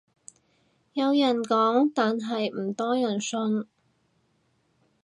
[0.93, 3.67] 有人講但唔多人信